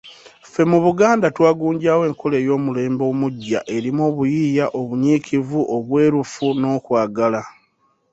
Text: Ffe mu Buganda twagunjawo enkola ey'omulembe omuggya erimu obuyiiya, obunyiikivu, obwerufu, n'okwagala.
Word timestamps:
Ffe 0.45 0.61
mu 0.71 0.79
Buganda 0.85 1.25
twagunjawo 1.35 2.03
enkola 2.09 2.35
ey'omulembe 2.41 3.03
omuggya 3.11 3.59
erimu 3.75 4.01
obuyiiya, 4.09 4.65
obunyiikivu, 4.79 5.59
obwerufu, 5.75 6.45
n'okwagala. 6.59 7.41